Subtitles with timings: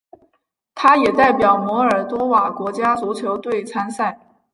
[0.73, 4.19] 他也代表摩尔多瓦国家足球队参赛。